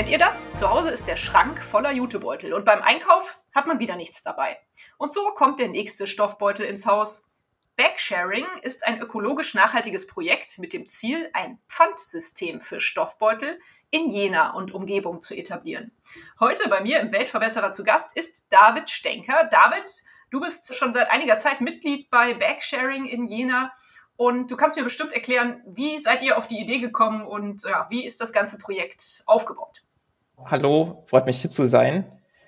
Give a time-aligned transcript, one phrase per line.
[0.00, 0.50] Kennt ihr das?
[0.54, 4.58] Zu Hause ist der Schrank voller Jutebeutel und beim Einkauf hat man wieder nichts dabei.
[4.96, 7.28] Und so kommt der nächste Stoffbeutel ins Haus.
[7.76, 13.60] Bagsharing ist ein ökologisch nachhaltiges Projekt mit dem Ziel, ein Pfandsystem für Stoffbeutel
[13.90, 15.92] in Jena und Umgebung zu etablieren.
[16.40, 19.50] Heute bei mir im Weltverbesserer zu Gast ist David Stenker.
[19.52, 19.84] David,
[20.30, 23.70] du bist schon seit einiger Zeit Mitglied bei Bagsharing in Jena
[24.16, 27.86] und du kannst mir bestimmt erklären, wie seid ihr auf die Idee gekommen und ja,
[27.90, 29.84] wie ist das ganze Projekt aufgebaut?
[30.44, 32.04] Hallo, freut mich hier zu sein.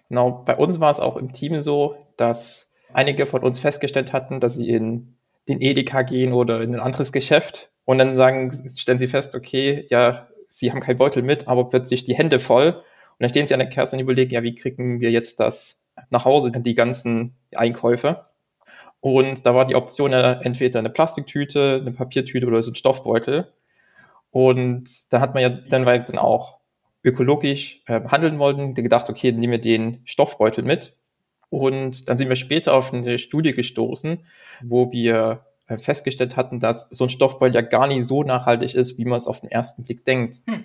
[0.08, 4.40] Genau, bei uns war es auch im Team so, dass einige von uns festgestellt hatten,
[4.40, 5.16] dass sie in
[5.48, 9.86] den Edeka gehen oder in ein anderes Geschäft und dann sagen, stellen sie fest, okay,
[9.90, 12.68] ja, sie haben keinen Beutel mit, aber plötzlich die Hände voll.
[12.68, 15.82] Und dann stehen sie an der Kasse und überlegen, ja, wie kriegen wir jetzt das
[16.10, 18.26] nach Hause, die ganzen Einkäufe?
[19.00, 23.52] Und da war die Option äh, entweder eine Plastiktüte, eine Papiertüte oder so ein Stoffbeutel.
[24.30, 26.61] Und da hat man ja dann, dann auch
[27.04, 30.96] ökologisch äh, handeln wollten, gedacht, okay, dann nehmen wir den Stoffbeutel mit.
[31.50, 34.24] Und dann sind wir später auf eine Studie gestoßen,
[34.62, 38.98] wo wir äh, festgestellt hatten, dass so ein Stoffbeutel ja gar nicht so nachhaltig ist,
[38.98, 40.42] wie man es auf den ersten Blick denkt.
[40.46, 40.64] Hm.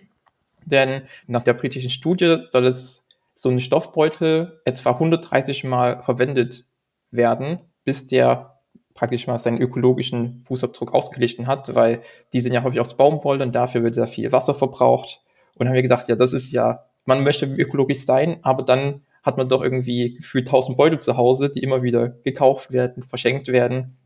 [0.65, 6.65] Denn nach der britischen Studie soll es so ein Stoffbeutel etwa 130 Mal verwendet
[7.11, 8.59] werden, bis der
[8.93, 12.01] praktisch mal seinen ökologischen Fußabdruck ausgeglichen hat, weil
[12.33, 15.21] die sind ja häufig aus Baumwolle und dafür wird sehr viel Wasser verbraucht.
[15.57, 19.37] Und haben wir gedacht, ja, das ist ja, man möchte ökologisch sein, aber dann hat
[19.37, 23.97] man doch irgendwie gefühlt tausend Beutel zu Hause, die immer wieder gekauft werden, verschenkt werden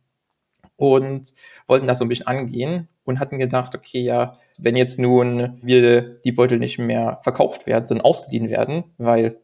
[0.78, 1.34] und
[1.68, 6.02] wollten das so ein bisschen angehen und hatten gedacht, okay, ja, wenn jetzt nun wir
[6.22, 9.38] die Beutel nicht mehr verkauft werden, sondern ausgeliehen werden, weil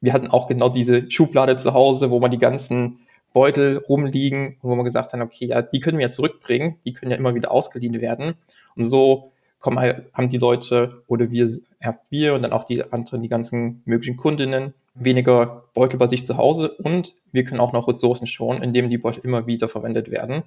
[0.00, 4.74] wir hatten auch genau diese Schublade zu Hause, wo man die ganzen Beutel rumliegen, wo
[4.74, 7.50] wir gesagt haben, okay, ja, die können wir ja zurückbringen, die können ja immer wieder
[7.50, 8.34] ausgeliehen werden.
[8.76, 9.31] Und so
[9.62, 11.48] kommen halt, haben die Leute oder wir,
[11.80, 16.26] erst wir und dann auch die anderen, die ganzen möglichen Kundinnen, weniger Beutel bei sich
[16.26, 20.10] zu Hause und wir können auch noch Ressourcen schonen, indem die Beutel immer wieder verwendet
[20.10, 20.42] werden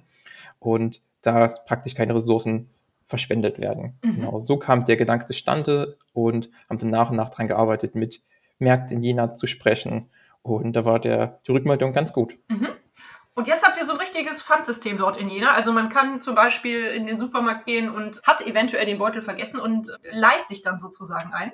[0.60, 2.68] und da praktisch keine Ressourcen
[3.06, 3.98] verschwendet werden.
[4.04, 4.16] Mhm.
[4.16, 8.22] Genau, so kam der Gedanke zustande und haben dann nach und nach dran gearbeitet, mit
[8.58, 10.06] Märkten in Jena zu sprechen
[10.42, 12.38] und da war der, die Rückmeldung ganz gut.
[12.48, 12.68] Mhm.
[13.36, 15.52] Und jetzt habt ihr so ein richtiges Pfandsystem dort in Jena.
[15.52, 19.60] Also man kann zum Beispiel in den Supermarkt gehen und hat eventuell den Beutel vergessen
[19.60, 21.52] und leiht sich dann sozusagen ein.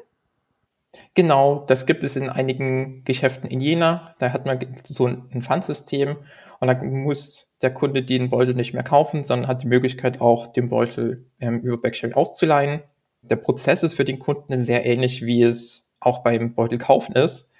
[1.15, 4.15] Genau, das gibt es in einigen Geschäften in Jena.
[4.21, 6.19] Da hat man so ein Pfandsystem
[6.61, 10.47] und dann muss der Kunde den Beutel nicht mehr kaufen, sondern hat die Möglichkeit auch
[10.47, 12.83] den Beutel ähm, über Backsharing auszuleihen.
[13.23, 17.51] Der Prozess ist für den Kunden sehr ähnlich, wie es auch beim Beutel kaufen ist.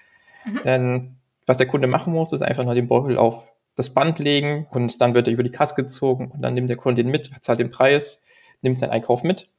[0.45, 0.61] Mhm.
[0.63, 3.43] Denn was der Kunde machen muss, ist einfach nur den Beutel auf
[3.75, 6.77] das Band legen und dann wird er über die Kasse gezogen und dann nimmt der
[6.77, 8.21] Kunde den mit, zahlt den Preis,
[8.61, 9.49] nimmt seinen Einkauf mit.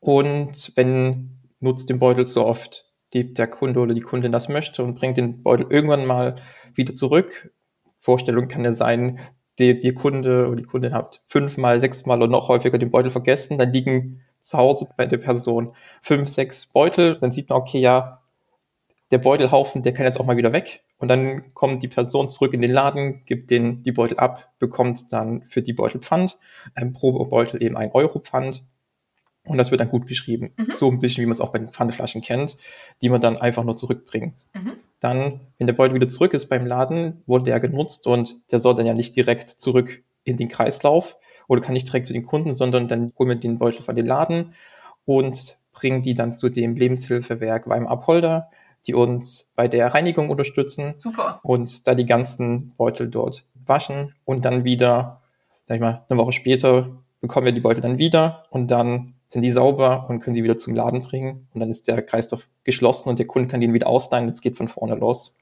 [0.00, 4.82] Und wenn nutzt den Beutel so oft die, der Kunde oder die Kundin das möchte
[4.82, 6.36] und bringt den Beutel irgendwann mal
[6.74, 7.52] wieder zurück.
[7.98, 9.18] Vorstellung kann ja sein,
[9.58, 13.58] die, die Kunde oder die Kundin hat fünfmal, sechsmal oder noch häufiger den Beutel vergessen,
[13.58, 18.22] dann liegen zu Hause bei der Person fünf, sechs Beutel, dann sieht man, okay, ja,
[19.10, 20.80] der Beutelhaufen, der kann jetzt auch mal wieder weg.
[20.98, 25.12] Und dann kommt die Person zurück in den Laden, gibt den die Beutel ab, bekommt
[25.12, 26.38] dann für die Beutel Pfand,
[26.74, 28.64] ein pro Beutel eben ein Euro Pfand.
[29.44, 30.52] Und das wird dann gut geschrieben.
[30.56, 30.72] Mhm.
[30.72, 32.56] So ein bisschen, wie man es auch bei den Pfandflaschen kennt,
[33.00, 34.46] die man dann einfach nur zurückbringt.
[34.52, 34.72] Mhm.
[35.00, 38.74] Dann, wenn der Beutel wieder zurück ist beim Laden, wurde der genutzt und der soll
[38.74, 41.16] dann ja nicht direkt zurück in den Kreislauf
[41.46, 44.06] oder kann nicht direkt zu den Kunden, sondern dann holen wir den Beutel von den
[44.06, 44.52] Laden
[45.04, 48.50] und bringen die dann zu dem Lebenshilfewerk Weim Abholder
[48.86, 50.94] die uns bei der Reinigung unterstützen.
[50.96, 51.40] Super.
[51.42, 55.22] Und da die ganzen Beutel dort waschen und dann wieder,
[55.66, 59.42] sag ich mal, eine Woche später bekommen wir die Beutel dann wieder und dann sind
[59.42, 63.10] die sauber und können sie wieder zum Laden bringen und dann ist der Kreislauf geschlossen
[63.10, 65.36] und der Kunde kann den wieder ausleihen und es geht von vorne los.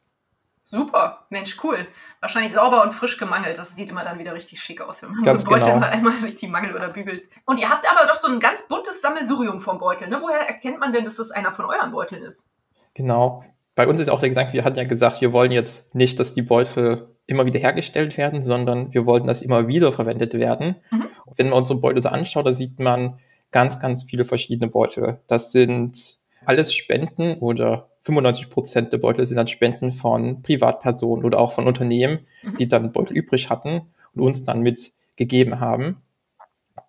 [0.69, 1.87] Super, Mensch, cool.
[2.19, 3.56] Wahrscheinlich sauber und frisch gemangelt.
[3.56, 5.87] Das sieht immer dann wieder richtig schick aus, wenn man ganz so einen Beutel genau.
[5.87, 7.28] mal einmal durch die Mangel oder bügelt.
[7.44, 10.08] Und ihr habt aber doch so ein ganz buntes Sammelsurium vom Beutel.
[10.08, 10.19] Ne?
[10.20, 12.50] Woher erkennt man denn, dass das einer von euren Beuteln ist?
[12.96, 13.44] Genau.
[13.75, 16.32] Bei uns ist auch der Gedanke, wir hatten ja gesagt, wir wollen jetzt nicht, dass
[16.32, 20.76] die Beutel immer wieder hergestellt werden, sondern wir wollten, dass immer wieder verwendet werden.
[20.90, 21.04] Mhm.
[21.37, 23.19] Wenn man unsere Beutel so anschaut, da sieht man
[23.50, 25.20] ganz, ganz viele verschiedene Beutel.
[25.26, 31.38] Das sind alles Spenden oder 95 Prozent der Beutel sind dann Spenden von Privatpersonen oder
[31.38, 32.56] auch von Unternehmen, mhm.
[32.56, 33.82] die dann Beutel übrig hatten
[34.14, 36.00] und uns dann mitgegeben haben.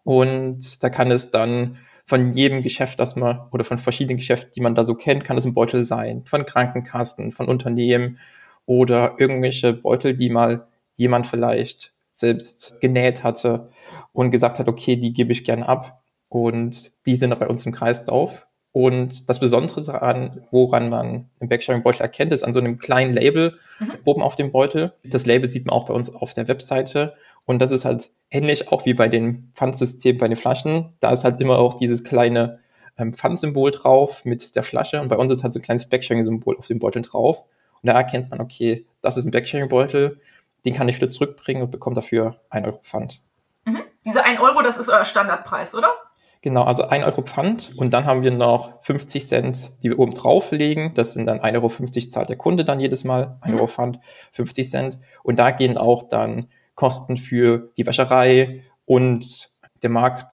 [0.04, 1.78] Und da kann es dann
[2.08, 5.38] von jedem Geschäft, das man, oder von verschiedenen Geschäften, die man da so kennt, kann
[5.38, 6.24] es ein Beutel sein.
[6.26, 8.18] Von Krankenkassen, von Unternehmen
[8.66, 10.66] oder irgendwelche Beutel, die mal
[10.96, 13.70] jemand vielleicht selbst genäht hatte
[14.14, 16.02] und gesagt hat, okay, die gebe ich gern ab.
[16.30, 18.48] Und die sind bei uns im Kreislauf.
[18.72, 23.58] Und das Besondere daran, woran man im Backsharing-Beutel erkennt, ist an so einem kleinen Label
[23.80, 23.92] mhm.
[24.06, 24.94] oben auf dem Beutel.
[25.04, 27.16] Das Label sieht man auch bei uns auf der Webseite.
[27.48, 30.94] Und das ist halt ähnlich auch wie bei den Pfandsystemen bei den Flaschen.
[31.00, 32.60] Da ist halt immer auch dieses kleine
[32.98, 35.00] ähm, Pfandsymbol drauf mit der Flasche.
[35.00, 37.46] Und bei uns ist halt so ein kleines Backsharing-Symbol auf dem Beutel drauf.
[37.82, 40.20] Und da erkennt man, okay, das ist ein Backsharing-Beutel,
[40.66, 43.22] den kann ich wieder zurückbringen und bekomme dafür 1 Euro Pfand.
[43.64, 43.82] Mhm.
[44.06, 45.94] Diese 1 Euro, das ist euer Standardpreis, oder?
[46.42, 50.14] Genau, also 1 Euro Pfand und dann haben wir noch 50 Cent, die wir oben
[50.14, 50.94] drauflegen.
[50.96, 53.60] Das sind dann 1,50 Euro zahlt der Kunde dann jedes Mal, 1 mhm.
[53.60, 54.00] Euro Pfand,
[54.34, 55.00] 50 Cent.
[55.24, 56.48] Und da gehen auch dann
[56.78, 59.50] Kosten für die Wäscherei und
[59.82, 60.28] der Markt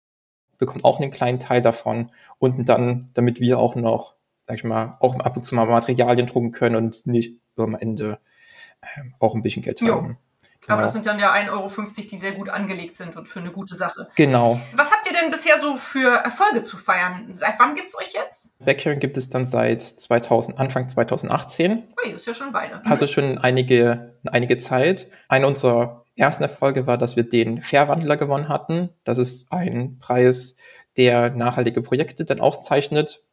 [0.57, 2.11] bekommt auch einen kleinen Teil davon.
[2.39, 4.15] Und dann, damit wir auch noch,
[4.47, 8.19] sag ich mal, auch ab und zu mal Materialien drucken können und nicht am Ende
[8.81, 9.95] äh, auch ein bisschen Geld jo.
[9.95, 10.17] haben.
[10.61, 10.73] Genau.
[10.73, 11.69] Aber das sind dann ja 1,50 Euro,
[12.11, 14.07] die sehr gut angelegt sind und für eine gute Sache.
[14.15, 14.61] Genau.
[14.75, 17.27] Was habt ihr denn bisher so für Erfolge zu feiern?
[17.31, 18.59] Seit wann gibt es euch jetzt?
[18.63, 21.83] Backhearing gibt es dann seit 2000, Anfang 2018.
[22.05, 22.81] Ui, ist ja schon eine Weile.
[22.85, 25.07] Also schon einige, einige Zeit.
[25.29, 28.89] Eine unserer ersten Erfolge war, dass wir den Fairwandler gewonnen hatten.
[29.03, 30.55] Das ist ein Preis,
[30.97, 33.23] der nachhaltige Projekte dann auszeichnet.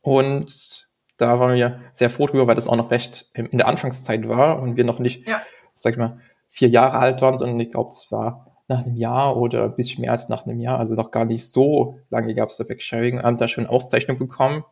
[0.00, 4.28] Und da waren wir sehr froh drüber, weil das auch noch recht in der Anfangszeit
[4.28, 5.42] war und wir noch nicht, ja.
[5.74, 9.36] sag ich mal, vier Jahre alt waren, sondern ich glaube, es war nach einem Jahr
[9.36, 12.50] oder ein bisschen mehr als nach einem Jahr, also noch gar nicht so lange gab
[12.50, 14.64] es da Backsharing, haben da schon Auszeichnung bekommen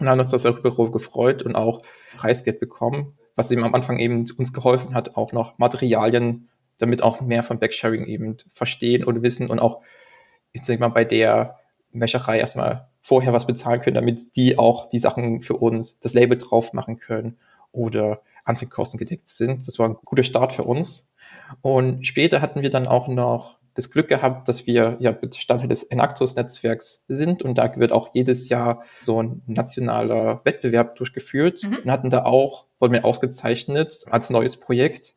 [0.00, 1.82] und haben uns das auch gefreut und auch
[2.16, 6.48] Preisgeld bekommen, was eben am Anfang eben uns geholfen hat, auch noch Materialien,
[6.78, 9.80] damit auch mehr von Backsharing eben verstehen und wissen und auch,
[10.52, 11.58] ich sag mal, bei der
[11.92, 16.38] Wäscherei erstmal vorher was bezahlen können, damit die auch die Sachen für uns, das Label
[16.38, 17.38] drauf machen können
[17.70, 19.66] oder Anzugkosten gedeckt sind.
[19.66, 21.10] Das war ein guter Start für uns.
[21.62, 25.82] Und später hatten wir dann auch noch das Glück gehabt, dass wir ja Bestandteil des
[25.82, 31.78] Enactus-Netzwerks sind und da wird auch jedes Jahr so ein nationaler Wettbewerb durchgeführt mhm.
[31.84, 35.14] und hatten da auch, wurden wir ausgezeichnet als neues Projekt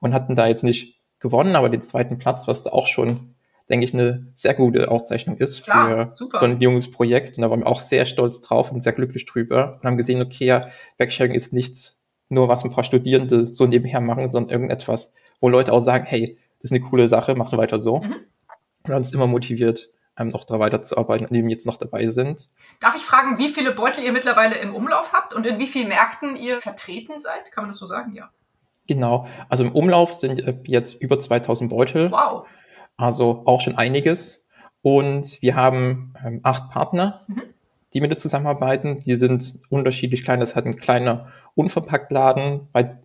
[0.00, 3.34] und hatten da jetzt nicht gewonnen, aber den zweiten Platz, was da auch schon,
[3.68, 6.38] denke ich, eine sehr gute Auszeichnung ist Klar, für super.
[6.38, 9.26] so ein junges Projekt und da waren wir auch sehr stolz drauf und sehr glücklich
[9.26, 10.68] drüber und haben gesehen, okay, ja,
[10.98, 15.72] Backsharing ist nichts nur was ein paar Studierende so nebenher machen, sondern irgendetwas, wo Leute
[15.72, 16.38] auch sagen, hey,
[16.70, 17.98] ist eine coole Sache, machen weiter so.
[17.98, 18.16] Mhm.
[18.84, 22.48] Und uns immer motiviert, ähm, noch da weiterzuarbeiten, an dem wir jetzt noch dabei sind.
[22.80, 25.88] Darf ich fragen, wie viele Beutel ihr mittlerweile im Umlauf habt und in wie vielen
[25.88, 27.52] Märkten ihr vertreten seid?
[27.52, 28.12] Kann man das so sagen?
[28.12, 28.30] Ja.
[28.86, 29.26] Genau.
[29.48, 32.10] Also im Umlauf sind jetzt über 2000 Beutel.
[32.10, 32.46] Wow.
[32.96, 34.48] Also auch schon einiges.
[34.82, 37.42] Und wir haben ähm, acht Partner, mhm.
[37.92, 39.00] die mit uns zusammenarbeiten.
[39.00, 40.40] Die sind unterschiedlich klein.
[40.40, 42.96] Das hat ein kleiner Unverpacktladen, bei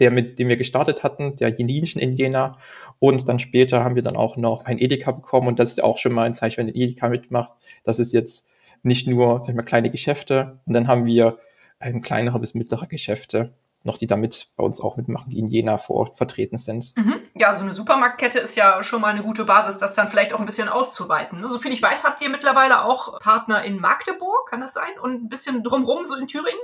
[0.00, 2.58] der, mit dem wir gestartet hatten, der Jeninchen in Jena.
[2.98, 5.48] Und dann später haben wir dann auch noch ein Edeka bekommen.
[5.48, 7.50] Und das ist auch schon mal ein Zeichen, wenn ein Edeka mitmacht.
[7.82, 8.46] Das ist jetzt
[8.82, 10.60] nicht nur sag ich mal, kleine Geschäfte.
[10.66, 11.38] Und dann haben wir
[11.78, 13.54] ein kleinere bis mittlere Geschäfte
[13.84, 16.94] noch, die damit bei uns auch mitmachen, die in Jena vor Ort vertreten sind.
[16.96, 17.16] Mhm.
[17.34, 20.40] Ja, so eine Supermarktkette ist ja schon mal eine gute Basis, das dann vielleicht auch
[20.40, 21.40] ein bisschen auszuweiten.
[21.40, 21.50] Ne?
[21.50, 24.98] Soviel ich weiß, habt ihr mittlerweile auch Partner in Magdeburg, kann das sein?
[25.00, 26.60] Und ein bisschen drumrum, so in Thüringen?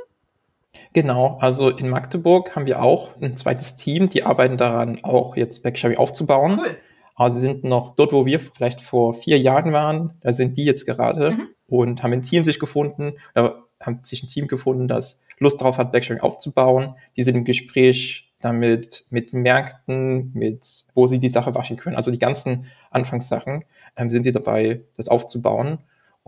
[0.93, 5.63] Genau, also in Magdeburg haben wir auch ein zweites Team, die arbeiten daran, auch jetzt
[5.63, 6.59] Backsharing aufzubauen.
[6.61, 6.77] Cool.
[7.15, 10.65] Aber sie sind noch dort, wo wir vielleicht vor vier Jahren waren, da sind die
[10.65, 11.49] jetzt gerade mhm.
[11.67, 15.79] und haben ein Team sich gefunden, da haben sich ein Team gefunden, das Lust darauf
[15.79, 16.95] hat, Backsharing aufzubauen.
[17.17, 21.97] Die sind im Gespräch damit, mit Märkten, mit, wo sie die Sache waschen können.
[21.97, 23.65] Also die ganzen Anfangssachen
[23.97, 25.79] ähm, sind sie dabei, das aufzubauen.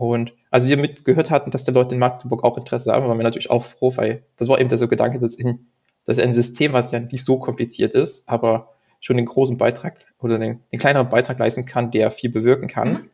[0.03, 3.23] Und als wir mitgehört hatten, dass der Leute in Magdeburg auch Interesse haben, waren wir
[3.23, 5.67] natürlich auch froh, weil das war eben der so Gedanke, dass, in,
[6.05, 10.37] dass ein System, was ja nicht so kompliziert ist, aber schon den großen Beitrag oder
[10.37, 13.09] den, den kleineren Beitrag leisten kann, der viel bewirken kann, mhm.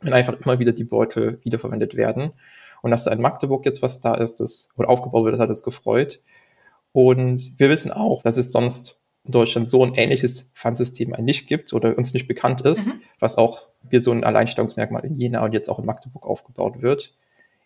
[0.00, 2.32] wenn einfach immer wieder die Beutel wiederverwendet werden.
[2.82, 5.48] Und dass da in Magdeburg jetzt was da ist, das oder aufgebaut wird, das hat
[5.48, 6.20] uns gefreut.
[6.90, 11.72] Und wir wissen auch, dass es sonst in Deutschland so ein ähnliches Pfandsystem nicht gibt
[11.72, 13.00] oder uns nicht bekannt ist, mhm.
[13.20, 17.14] was auch wie so ein Alleinstellungsmerkmal in Jena und jetzt auch in Magdeburg aufgebaut wird.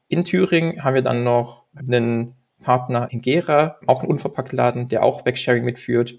[0.08, 5.22] In Thüringen haben wir dann noch einen Partner in Gera, auch ein Unverpacktladen, der auch
[5.22, 6.18] Backsharing mitführt.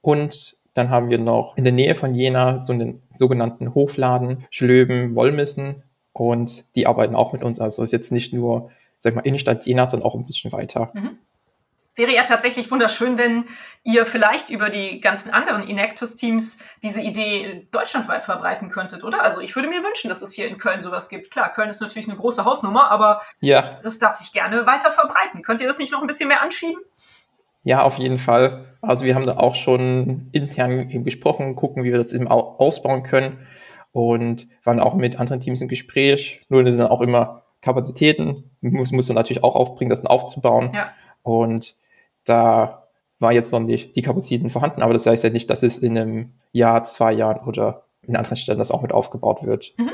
[0.00, 5.14] Und dann haben wir noch in der Nähe von Jena so einen sogenannten Hofladen, Schlöben,
[5.14, 5.82] Wollmissen.
[6.12, 7.60] Und die arbeiten auch mit uns.
[7.60, 8.70] Also ist jetzt nicht nur
[9.02, 10.92] sag ich mal, Innenstadt Jena dann auch ein bisschen weiter.
[10.94, 11.18] Mhm.
[11.94, 13.44] Wäre ja tatsächlich wunderschön, wenn
[13.84, 19.22] ihr vielleicht über die ganzen anderen Inactus-Teams diese Idee deutschlandweit verbreiten könntet, oder?
[19.22, 21.30] Also ich würde mir wünschen, dass es hier in Köln sowas gibt.
[21.30, 23.78] Klar, Köln ist natürlich eine große Hausnummer, aber ja.
[23.82, 25.42] das darf sich gerne weiter verbreiten.
[25.42, 26.80] Könnt ihr das nicht noch ein bisschen mehr anschieben?
[27.64, 28.76] Ja, auf jeden Fall.
[28.80, 33.46] Also wir haben da auch schon intern gesprochen, gucken, wie wir das eben ausbauen können
[33.92, 36.40] und waren auch mit anderen Teams im Gespräch.
[36.48, 40.72] Nur das sind auch immer Kapazitäten, muss, muss man natürlich auch aufbringen, das dann aufzubauen.
[40.74, 40.90] Ja.
[41.22, 41.76] Und
[42.24, 42.88] da
[43.18, 45.96] war jetzt noch nicht die Kapazitäten vorhanden, aber das heißt ja nicht, dass es in
[45.96, 49.72] einem Jahr, zwei Jahren oder in anderen Stellen das auch mit aufgebaut wird.
[49.76, 49.92] Mhm.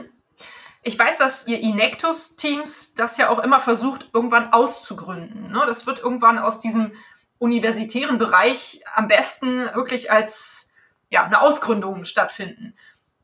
[0.83, 5.51] Ich weiß, dass ihr Inectus-Teams das ja auch immer versucht, irgendwann auszugründen.
[5.51, 5.63] Ne?
[5.67, 6.93] Das wird irgendwann aus diesem
[7.39, 10.71] universitären Bereich am besten wirklich als
[11.11, 12.75] ja, eine Ausgründung stattfinden.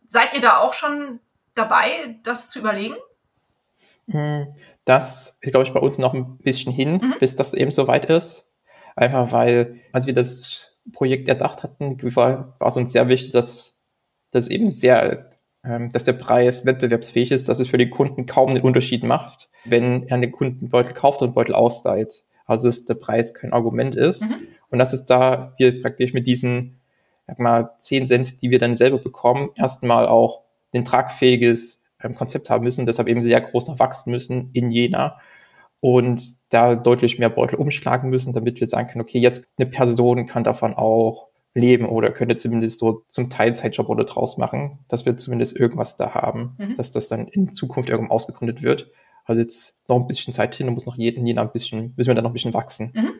[0.07, 1.21] Seid ihr da auch schon
[1.55, 2.97] dabei, das zu überlegen?
[4.09, 7.15] Hm, das ist, glaube ich, bei uns noch ein bisschen hin, mhm.
[7.19, 8.47] bis das eben so weit ist.
[8.97, 13.81] Einfach weil, als wir das Projekt erdacht hatten, war, war es uns sehr wichtig, dass
[14.31, 15.31] das eben sehr,
[15.65, 19.49] ähm, dass der Preis wettbewerbsfähig ist, dass es für den Kunden kaum einen Unterschied macht,
[19.65, 22.25] wenn er einen Kundenbeutel kauft und Beutel ausleiht.
[22.47, 24.23] Also dass der Preis kein Argument ist.
[24.23, 24.47] Mhm.
[24.69, 26.81] Und dass es da wir praktisch mit diesen,
[27.27, 30.43] sag mal, 10 Cent, die wir dann selber bekommen, erstmal auch
[30.75, 35.19] ein tragfähiges ähm, Konzept haben müssen, deshalb eben sehr groß noch wachsen müssen in Jena
[35.81, 36.23] und
[36.55, 40.45] da deutlich mehr Beutel umschlagen müssen, damit wir sagen können, okay, jetzt eine Person kann
[40.45, 45.59] davon auch leben oder könnte zumindest so zum Teilzeitjob oder draus machen, dass wir zumindest
[45.59, 46.77] irgendwas da haben, mhm.
[46.77, 48.91] dass das dann in Zukunft irgendwann ausgegründet wird.
[49.25, 52.11] Also jetzt noch ein bisschen Zeit hin und muss noch jeden, jeden ein bisschen, müssen
[52.11, 52.93] wir dann noch ein bisschen wachsen.
[52.95, 53.13] Mhm.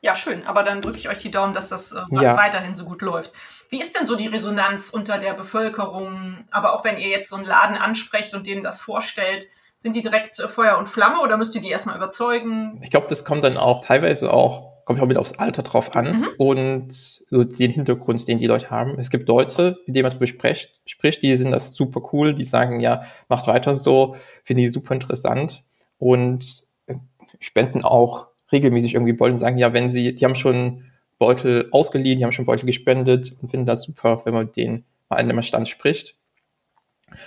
[0.00, 0.46] Ja, schön.
[0.46, 2.36] Aber dann drücke ich euch die Daumen, dass das äh, ja.
[2.36, 3.32] weiterhin so gut läuft.
[3.68, 6.44] Wie ist denn so die Resonanz unter der Bevölkerung?
[6.50, 10.02] Aber auch wenn ihr jetzt so einen Laden ansprecht und denen das vorstellt, sind die
[10.02, 12.78] direkt äh, Feuer und Flamme oder müsst ihr die erstmal überzeugen?
[12.82, 16.20] Ich glaube, das kommt dann auch teilweise auch, kommt auch mit aufs Alter drauf an
[16.20, 16.28] mhm.
[16.38, 18.98] und so den Hintergrund, den die Leute haben.
[18.98, 22.44] Es gibt Leute, mit denen man darüber spricht, spricht, die sind das super cool, die
[22.44, 25.62] sagen, ja, macht weiter so, finde ich super interessant
[25.98, 26.94] und äh,
[27.40, 30.84] spenden auch regelmäßig irgendwie Beutel und sagen, ja, wenn sie, die haben schon
[31.18, 35.16] Beutel ausgeliehen, die haben schon Beutel gespendet und finden das super, wenn man denen mal
[35.16, 36.16] an dem Stand spricht.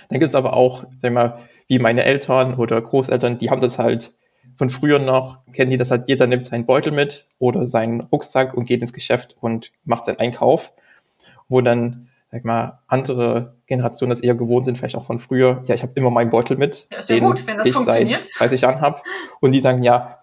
[0.08, 1.40] Dann gibt es aber auch, sag mal,
[1.70, 4.12] wie meine Eltern oder Großeltern, die haben das halt
[4.56, 8.54] von früher noch, kennen die das halt, jeder nimmt seinen Beutel mit oder seinen Rucksack
[8.54, 10.72] und geht ins Geschäft und macht seinen Einkauf,
[11.48, 15.76] wo dann, sag mal, andere Generationen das eher gewohnt sind, vielleicht auch von früher, ja,
[15.76, 18.24] ich habe immer meinen Beutel mit, ja, ist ja den gut, wenn das ich funktioniert.
[18.24, 19.00] seit 30 Jahren habe
[19.40, 20.18] und die sagen, ja,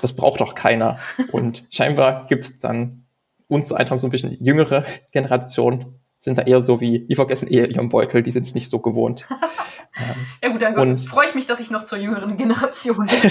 [0.00, 0.96] das braucht doch keiner
[1.30, 3.04] und scheinbar gibt's dann
[3.48, 7.70] uns einfach so ein bisschen jüngere Generation, sind da eher so wie, die vergessen eher
[7.70, 9.26] ihren Beutel, die sind es nicht so gewohnt.
[9.96, 13.30] Ähm, ja gut, dann und, freue ich mich, dass ich noch zur jüngeren Generation bin.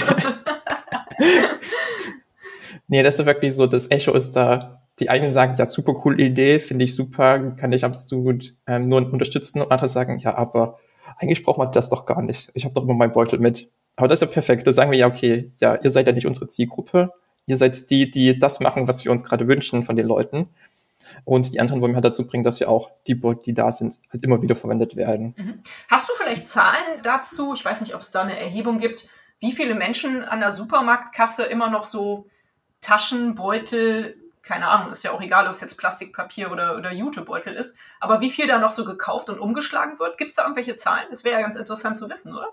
[2.88, 6.22] nee, das ist wirklich so, das Echo ist da, die einen sagen, ja, super coole
[6.24, 10.78] Idee, finde ich super, kann ich absolut ähm, nur unterstützen und andere sagen, ja, aber
[11.18, 12.50] eigentlich braucht man das doch gar nicht.
[12.54, 13.68] Ich habe doch immer meinen Beutel mit.
[13.96, 14.66] Aber das ist ja perfekt.
[14.66, 17.10] Da sagen wir ja, okay, ja, ihr seid ja nicht unsere Zielgruppe.
[17.44, 20.48] Ihr seid die, die das machen, was wir uns gerade wünschen von den Leuten.
[21.24, 23.72] Und die anderen wollen wir halt dazu bringen, dass wir auch die Beutel, die da
[23.72, 25.34] sind, halt immer wieder verwendet werden.
[25.36, 25.60] Mhm.
[25.88, 27.54] Hast du vielleicht Zahlen dazu?
[27.54, 29.08] Ich weiß nicht, ob es da eine Erhebung gibt,
[29.40, 32.26] wie viele Menschen an der Supermarktkasse immer noch so
[32.80, 37.54] Taschen, Beutel, keine Ahnung, ist ja auch egal, ob es jetzt Plastikpapier oder, oder Jutebeutel
[37.54, 40.18] ist, aber wie viel da noch so gekauft und umgeschlagen wird?
[40.18, 41.06] Gibt es da irgendwelche Zahlen?
[41.10, 42.48] Das wäre ja ganz interessant zu wissen, oder?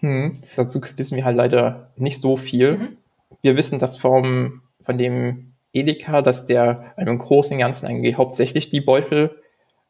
[0.00, 2.76] Hm, dazu wissen wir halt leider nicht so viel.
[2.76, 2.96] Mhm.
[3.42, 8.68] Wir wissen, dass vom, von dem Edeka, dass der im Großen und Ganzen eigentlich hauptsächlich
[8.68, 9.42] die Beutel,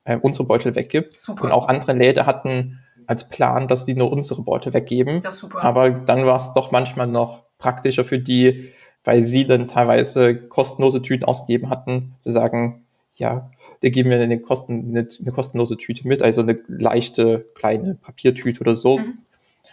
[0.05, 1.21] äh, unsere Beutel weggibt.
[1.21, 1.45] Super.
[1.45, 5.21] Und auch andere Läden hatten als Plan, dass die nur unsere Beutel weggeben.
[5.21, 5.63] Das ist super.
[5.63, 8.73] Aber dann war es doch manchmal noch praktischer für die,
[9.05, 14.41] weil sie dann teilweise kostenlose Tüten ausgegeben hatten, zu sagen, ja, da geben wir eine,
[14.41, 18.99] Kosten, eine, eine kostenlose Tüte mit, also eine leichte kleine Papiertüte oder so.
[18.99, 19.19] Mhm.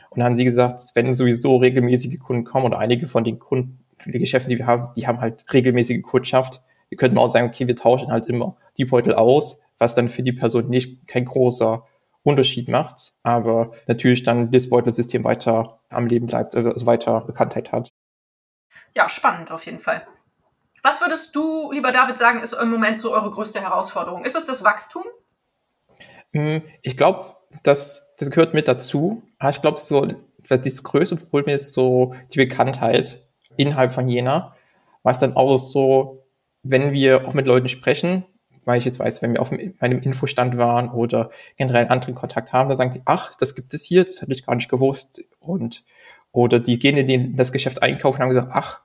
[0.10, 3.85] Und dann haben sie gesagt, wenn sowieso regelmäßige Kunden kommen oder einige von den Kunden
[4.06, 6.62] viele Geschäfte, die wir haben, die haben halt regelmäßige Kundschaft.
[6.90, 10.24] Wir könnten auch sagen, okay, wir tauschen halt immer die Beutel aus, was dann für
[10.24, 11.86] die Person nicht kein großer
[12.24, 17.90] Unterschied macht, aber natürlich dann das Beutelsystem weiter am Leben bleibt, also weiter Bekanntheit hat.
[18.96, 20.08] Ja, spannend auf jeden Fall.
[20.82, 24.24] Was würdest du, lieber David, sagen, ist im Moment so eure größte Herausforderung?
[24.24, 25.04] Ist es das Wachstum?
[26.32, 29.24] Hm, ich glaube, das, das gehört mit dazu.
[29.40, 30.08] Aber ich glaube, so
[30.48, 33.25] das größte Problem ist so die Bekanntheit
[33.58, 34.56] innerhalb von Jena
[35.04, 36.24] war es dann auch so,
[36.64, 38.26] wenn wir auch mit Leuten sprechen,
[38.66, 42.54] weil ich jetzt weiß, wenn wir auf meinem Infostand waren oder generell einen anderen Kontakt
[42.54, 45.24] haben, dann sagen die, ach, das gibt es hier, das hätte ich gar nicht gewusst
[45.40, 45.84] und
[46.32, 48.82] Oder die gehen in das Geschäft einkaufen und haben gesagt, ach,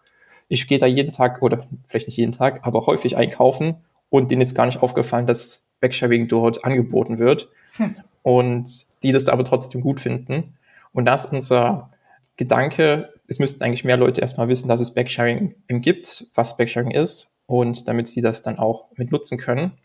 [0.49, 3.77] ich gehe da jeden Tag oder vielleicht nicht jeden Tag, aber häufig einkaufen
[4.11, 7.97] und denen ist gar nicht aufgefallen, dass Backsharing dort angeboten wird hm.
[8.23, 10.55] und die das da aber trotzdem gut finden.
[10.93, 11.91] Und das ist unser
[12.37, 17.33] Gedanke, es müssten eigentlich mehr Leute erstmal wissen, dass es Backsharing gibt, was Backsharing ist
[17.47, 19.79] und damit sie das dann auch mit nutzen können.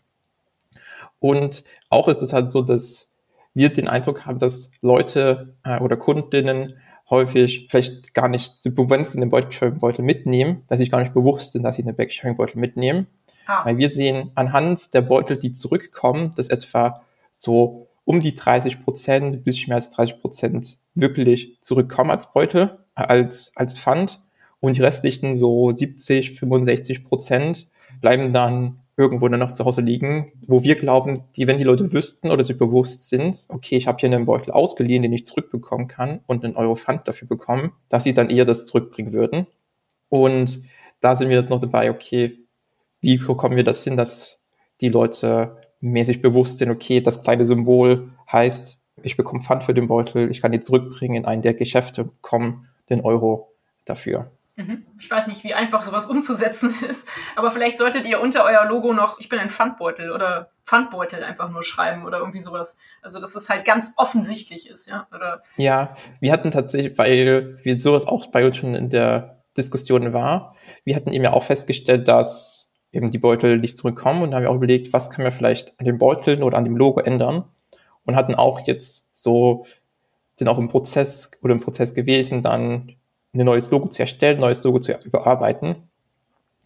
[1.20, 3.14] Und auch ist es halt so, dass
[3.54, 6.74] wir den Eindruck haben, dass Leute äh, oder Kundinnen
[7.08, 11.62] häufig vielleicht gar nicht, wenn sie den Backsharing-Beutel mitnehmen, dass sie gar nicht bewusst sind,
[11.62, 13.06] dass sie einen Backsharing-Beutel mitnehmen.
[13.46, 13.64] Ah.
[13.64, 19.44] Weil wir sehen anhand der Beutel, die zurückkommen, dass etwa so um die 30 Prozent,
[19.44, 24.22] bis mehr als 30 Prozent wirklich zurückkommen als Beutel, als, als Pfand.
[24.60, 27.68] Und die restlichen so 70, 65 Prozent
[28.00, 31.92] bleiben dann irgendwo nur noch zu Hause liegen, wo wir glauben, die, wenn die Leute
[31.92, 35.86] wüssten oder sich bewusst sind, okay, ich habe hier einen Beutel ausgeliehen, den ich zurückbekommen
[35.86, 39.46] kann und einen Euro Pfand dafür bekommen, dass sie dann eher das zurückbringen würden.
[40.08, 40.62] Und
[41.00, 42.38] da sind wir jetzt noch dabei, okay,
[43.02, 44.46] wie bekommen wir das hin, dass
[44.80, 49.88] die Leute mäßig bewusst sind, okay, das kleine Symbol heißt, ich bekomme Pfand für den
[49.88, 53.52] Beutel, ich kann die zurückbringen in einen der Geschäfte, bekomme den Euro
[53.84, 54.30] dafür.
[54.56, 54.86] Mhm.
[54.98, 58.92] Ich weiß nicht, wie einfach sowas umzusetzen ist, aber vielleicht solltet ihr unter euer Logo
[58.94, 62.78] noch, ich bin ein Pfandbeutel oder Pfandbeutel einfach nur schreiben oder irgendwie sowas.
[63.02, 65.06] Also, dass es halt ganz offensichtlich ist, ja?
[65.14, 70.12] Oder ja, wir hatten tatsächlich, weil wir sowas auch bei uns schon in der Diskussion
[70.12, 74.42] war, wir hatten eben ja auch festgestellt, dass eben die Beutel nicht zurückkommen und haben
[74.42, 77.44] wir auch überlegt, was können wir vielleicht an den Beuteln oder an dem Logo ändern
[78.04, 79.66] und hatten auch jetzt so,
[80.36, 82.92] sind auch im Prozess oder im Prozess gewesen, dann
[83.34, 85.76] ein neues Logo zu erstellen, neues Logo zu überarbeiten.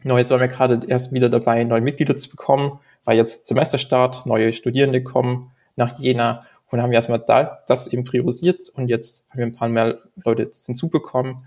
[0.02, 4.26] Genau, jetzt sind wir gerade erst wieder dabei, neue Mitglieder zu bekommen, weil jetzt Semesterstart,
[4.26, 9.24] neue Studierende kommen nach Jena und haben wir erstmal da das eben priorisiert und jetzt
[9.30, 11.44] haben wir ein paar mehr Leute hinzubekommen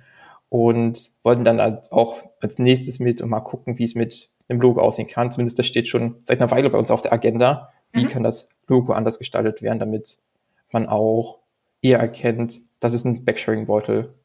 [0.50, 4.62] und wollten dann halt auch als nächstes mit und mal gucken, wie es mit dem
[4.62, 5.32] Logo aussehen kann.
[5.32, 7.70] Zumindest das steht schon seit einer Weile bei uns auf der Agenda.
[7.92, 8.10] Wie mhm.
[8.10, 10.20] kann das Logo anders gestaltet werden, damit
[10.72, 11.40] man auch
[11.84, 14.16] eher erkennt, dass es ein Backsharing-Beutel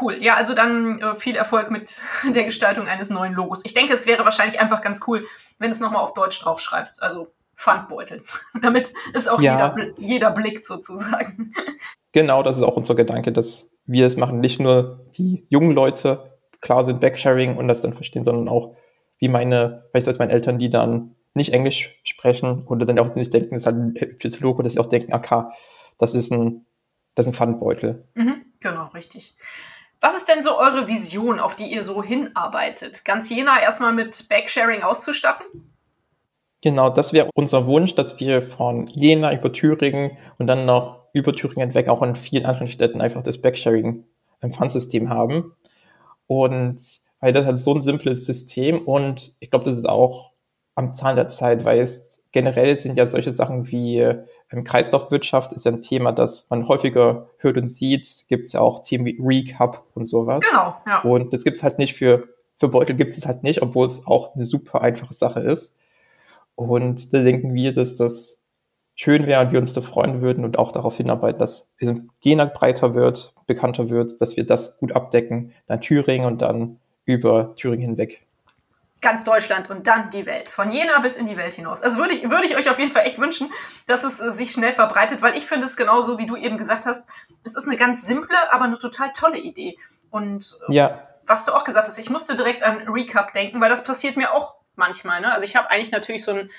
[0.00, 0.22] Cool.
[0.22, 2.02] Ja, also dann äh, viel Erfolg mit
[2.34, 3.64] der Gestaltung eines neuen Logos.
[3.64, 5.24] Ich denke, es wäre wahrscheinlich einfach ganz cool,
[5.58, 7.02] wenn du es nochmal auf Deutsch draufschreibst.
[7.02, 8.22] Also Pfandbeutel.
[8.62, 9.74] Damit es auch ja.
[9.76, 11.52] jeder, jeder blickt sozusagen.
[12.12, 14.40] Genau, das ist auch unser Gedanke, dass wir es machen.
[14.40, 18.74] Nicht nur die jungen Leute klar sind Backsharing und das dann verstehen, sondern auch
[19.18, 23.54] wie meine, beispielsweise meine Eltern, die dann nicht Englisch sprechen oder dann auch nicht denken,
[23.54, 25.44] es ist halt ein hübsches Logo, dass sie auch denken, okay,
[25.98, 26.64] das ist ein,
[27.18, 28.04] das ist ein Pfandbeutel.
[28.14, 29.34] Mhm, genau, richtig.
[30.00, 33.04] Was ist denn so eure Vision, auf die ihr so hinarbeitet?
[33.04, 35.46] Ganz Jena erstmal mit Backsharing auszustatten?
[36.62, 41.34] Genau, das wäre unser Wunsch, dass wir von Jena über Thüringen und dann noch über
[41.34, 45.56] Thüringen weg auch in vielen anderen Städten einfach das Backsharing-Pfandsystem haben.
[46.28, 46.80] Und
[47.18, 50.32] weil das halt so ein simples System und ich glaube, das ist auch
[50.76, 54.14] am Zahn der Zeit, weil es generell sind ja solche Sachen wie
[54.64, 58.24] Kreislaufwirtschaft ist ja ein Thema, das man häufiger hört und sieht.
[58.28, 60.42] Gibt es ja auch Themen wie Recap und sowas.
[60.48, 61.00] Genau, ja.
[61.02, 64.06] Und das gibt es halt nicht für, für Beutel gibt es halt nicht, obwohl es
[64.06, 65.76] auch eine super einfache Sache ist.
[66.54, 68.42] Und da denken wir, dass das
[68.94, 71.68] schön wäre und wir uns da freuen würden und auch darauf hinarbeiten, dass
[72.20, 77.54] Jena breiter wird, bekannter wird, dass wir das gut abdecken, dann Thüringen und dann über
[77.54, 78.26] Thüringen hinweg
[79.00, 80.48] ganz Deutschland und dann die Welt.
[80.48, 81.82] Von Jena bis in die Welt hinaus.
[81.82, 83.52] Also würde ich, würde ich euch auf jeden Fall echt wünschen,
[83.86, 86.86] dass es äh, sich schnell verbreitet, weil ich finde es genauso, wie du eben gesagt
[86.86, 87.08] hast,
[87.44, 89.76] es ist eine ganz simple, aber eine total tolle Idee.
[90.10, 91.08] Und äh, ja.
[91.26, 94.32] was du auch gesagt hast, ich musste direkt an Recap denken, weil das passiert mir
[94.32, 95.20] auch manchmal.
[95.20, 95.32] Ne?
[95.32, 96.50] Also ich habe eigentlich natürlich so einen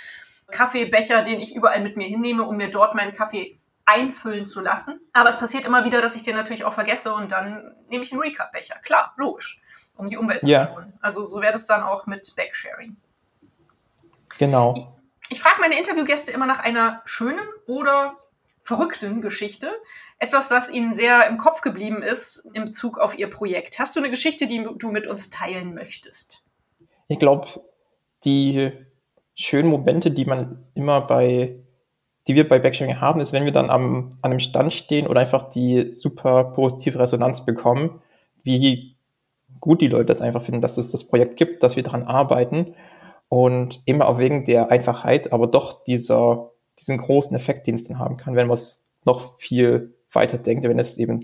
[0.52, 5.00] Kaffeebecher, den ich überall mit mir hinnehme, um mir dort meinen Kaffee einfüllen zu lassen.
[5.14, 8.12] Aber es passiert immer wieder, dass ich den natürlich auch vergesse und dann nehme ich
[8.12, 8.76] einen Recap-Becher.
[8.84, 9.60] Klar, logisch
[10.00, 10.66] um die Umwelt ja.
[10.66, 10.94] zu schonen.
[11.02, 12.96] Also so wäre das dann auch mit Backsharing.
[14.38, 14.74] Genau.
[15.30, 18.18] Ich, ich frage meine Interviewgäste immer nach einer schönen oder
[18.64, 19.72] verrückten Geschichte.
[20.18, 23.80] Etwas, was Ihnen sehr im Kopf geblieben ist in Bezug auf Ihr Projekt.
[23.80, 26.46] Hast du eine Geschichte, die du mit uns teilen möchtest?
[27.08, 27.48] Ich glaube,
[28.24, 28.72] die
[29.36, 31.56] schönen Momente, die man immer bei,
[32.28, 35.22] die wir bei Backsharing haben, ist, wenn wir dann am, an einem Stand stehen oder
[35.22, 38.02] einfach die super positive Resonanz bekommen,
[38.44, 38.96] wie
[39.60, 42.76] gut die Leute das einfach finden, dass es das Projekt gibt, dass wir daran arbeiten
[43.30, 48.00] und immer auch wegen der Einfachheit, aber doch dieser, diesen großen Effekt, den es dann
[48.00, 51.22] haben kann, wenn man es noch viel weiter denkt, wenn es eben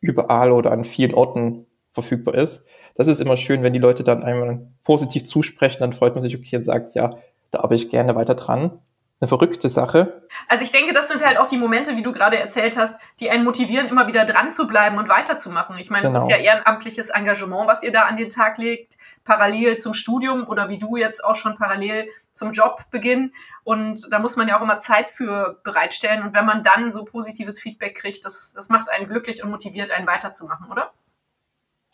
[0.00, 2.64] überall oder an vielen Orten verfügbar ist.
[2.94, 6.36] Das ist immer schön, wenn die Leute dann einmal positiv zusprechen, dann freut man sich,
[6.36, 7.16] okay, und sagt, ja,
[7.50, 8.80] da arbeite ich gerne weiter dran.
[9.22, 10.26] Eine verrückte Sache.
[10.48, 13.30] Also ich denke, das sind halt auch die Momente, wie du gerade erzählt hast, die
[13.30, 15.78] einen motivieren, immer wieder dran zu bleiben und weiterzumachen.
[15.78, 16.24] Ich meine, es Genau.
[16.24, 20.68] ist ja ehrenamtliches Engagement, was ihr da an den Tag legt, parallel zum Studium oder
[20.68, 23.32] wie du jetzt auch schon parallel zum Jobbeginn.
[23.62, 26.24] Und da muss man ja auch immer Zeit für bereitstellen.
[26.24, 29.92] Und wenn man dann so positives Feedback kriegt, das, das macht einen glücklich und motiviert,
[29.92, 30.90] einen weiterzumachen, oder?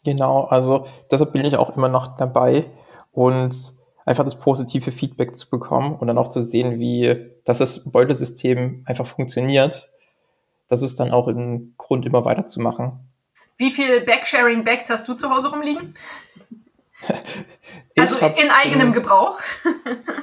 [0.03, 2.71] Genau, also deshalb bin ich auch immer noch dabei
[3.13, 3.75] und
[4.09, 8.83] einfach das positive Feedback zu bekommen und dann auch zu sehen, wie dass das Beutelsystem
[8.87, 9.89] einfach funktioniert.
[10.69, 13.01] Das ist dann auch ein Grund, immer weiterzumachen.
[13.57, 15.95] Wie viel Backsharing-Bags hast du zu Hause rumliegen?
[17.97, 19.41] Also in eigenem ähm, Gebrauch.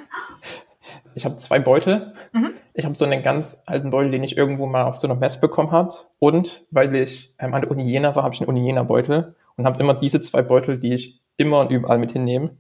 [1.18, 2.14] Ich habe zwei Beutel.
[2.34, 2.52] Mhm.
[2.74, 5.40] Ich habe so einen ganz alten Beutel, den ich irgendwo mal auf so einer Messe
[5.40, 6.10] bekommen hat.
[6.20, 9.34] Und weil ich ähm, an der Uni Jena war, habe ich einen Uni Jena Beutel
[9.56, 12.58] und habe immer diese zwei Beutel, die ich immer und überall mit hinnehme.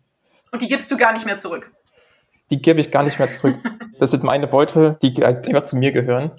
[0.51, 1.71] Und die gibst du gar nicht mehr zurück.
[2.49, 3.55] Die gebe ich gar nicht mehr zurück.
[3.97, 6.31] Das sind meine Beutel, die einfach zu mir gehören.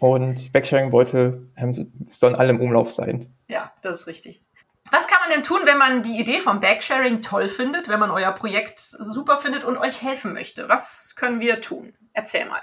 [0.00, 1.72] Und Backsharing-Beutel ähm,
[2.04, 3.32] sollen alle im Umlauf sein.
[3.46, 4.42] Ja, das ist richtig.
[4.90, 8.10] Was kann man denn tun, wenn man die Idee vom Backsharing toll findet, wenn man
[8.10, 10.68] euer Projekt super findet und euch helfen möchte?
[10.68, 11.94] Was können wir tun?
[12.12, 12.62] Erzähl mal.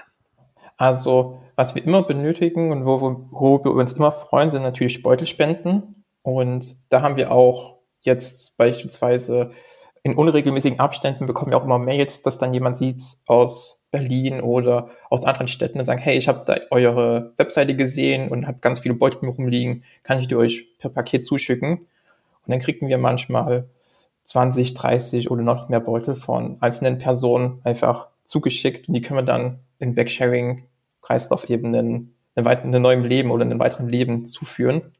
[0.76, 5.02] Also, was wir immer benötigen und wo, wo, wo wir uns immer freuen, sind natürlich
[5.02, 6.04] Beutelspenden.
[6.22, 9.52] Und da haben wir auch jetzt beispielsweise
[10.02, 14.88] in unregelmäßigen Abständen bekommen wir auch immer Mails, dass dann jemand sieht aus Berlin oder
[15.10, 18.80] aus anderen Städten und sagt, hey, ich habe da eure Webseite gesehen und habe ganz
[18.80, 21.72] viele Beutel rumliegen, kann ich die euch per Paket zuschicken?
[21.78, 21.86] Und
[22.48, 23.68] dann kriegen wir manchmal
[24.24, 29.24] 20, 30 oder noch mehr Beutel von einzelnen Personen einfach zugeschickt und die können wir
[29.24, 29.94] dann im
[31.74, 34.92] einen, einen, weiteren- einem neuen Leben oder einem weiteren Leben zuführen,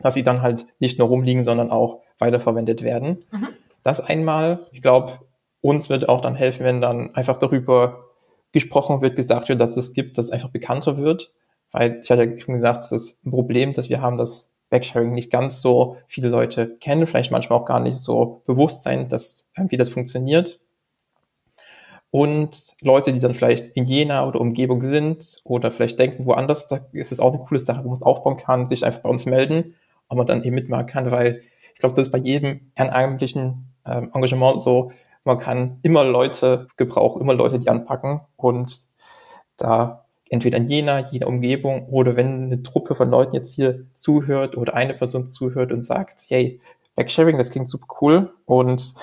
[0.00, 3.24] dass sie dann halt nicht nur rumliegen, sondern auch weiterverwendet werden.
[3.30, 3.48] Mhm.
[3.86, 5.12] Das einmal, ich glaube,
[5.60, 8.06] uns wird auch dann helfen, wenn dann einfach darüber
[8.50, 11.32] gesprochen wird, gesagt wird, dass das gibt, dass es einfach bekannter wird.
[11.70, 15.12] Weil ich hatte ja schon gesagt, das ist ein Problem, dass wir haben, dass Backsharing
[15.12, 19.48] nicht ganz so viele Leute kennen, vielleicht manchmal auch gar nicht so bewusst sein, dass,
[19.54, 20.58] äh, wie das funktioniert.
[22.10, 26.80] Und Leute, die dann vielleicht in Jena oder Umgebung sind oder vielleicht denken, woanders, da
[26.90, 29.26] ist es auch eine coole Sache, wo man es aufbauen kann, sich einfach bei uns
[29.26, 29.76] melden,
[30.08, 31.42] ob man dann eben mitmachen kann, weil
[31.76, 34.92] ich glaube, das ist bei jedem ehrenamtlichen ähm, Engagement so,
[35.24, 38.22] man kann immer Leute gebrauchen, immer Leute, die anpacken.
[38.36, 38.86] Und
[39.56, 44.56] da entweder in Jena, jeder Umgebung oder wenn eine Truppe von Leuten jetzt hier zuhört
[44.56, 46.60] oder eine Person zuhört und sagt, hey,
[46.94, 48.94] Backsharing, das klingt super cool und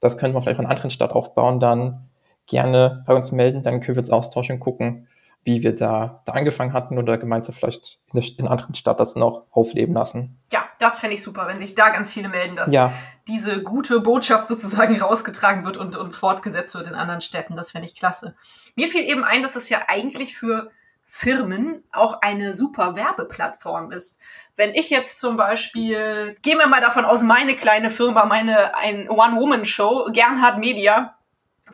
[0.00, 2.08] das können wir vielleicht in einer anderen Stadt aufbauen, dann
[2.46, 5.08] gerne bei uns melden, dann können wir uns austauschen und gucken,
[5.42, 9.00] wie wir da, da angefangen hatten oder gemeinsam vielleicht in der in einer anderen Stadt
[9.00, 10.38] das noch aufleben lassen.
[10.52, 12.92] Ja, das fände ich super, wenn sich da ganz viele melden, dass Ja,
[13.28, 17.56] diese gute Botschaft sozusagen rausgetragen wird und, und fortgesetzt wird in anderen Städten.
[17.56, 18.34] Das fände ich klasse.
[18.74, 20.70] Mir fiel eben ein, dass es ja eigentlich für
[21.06, 24.20] Firmen auch eine super Werbeplattform ist.
[24.56, 29.08] Wenn ich jetzt zum Beispiel, gehen wir mal davon aus, meine kleine Firma, meine ein
[29.08, 31.16] One-Woman-Show, Gernhard Media,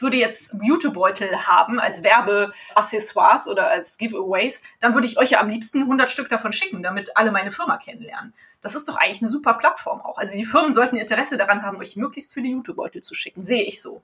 [0.01, 5.49] würde jetzt Jutebeutel haben als Werbeaccessoires oder als Giveaways, dann würde ich euch ja am
[5.49, 8.33] liebsten 100 Stück davon schicken, damit alle meine Firma kennenlernen.
[8.61, 10.19] Das ist doch eigentlich eine super Plattform auch.
[10.19, 13.41] Also die Firmen sollten Interesse daran haben, euch möglichst viele Jutebeutel zu schicken.
[13.41, 14.03] Sehe ich so.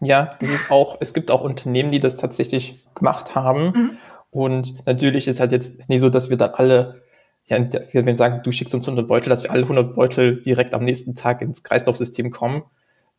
[0.00, 3.64] Ja, das ist auch, es gibt auch Unternehmen, die das tatsächlich gemacht haben.
[3.64, 3.98] Mhm.
[4.30, 7.02] Und natürlich ist halt jetzt nicht so, dass wir dann alle,
[7.46, 7.58] ja,
[7.92, 10.82] wenn wir sagen, du schickst uns 100 Beutel, dass wir alle 100 Beutel direkt am
[10.82, 12.64] nächsten Tag ins Kreislaufsystem kommen.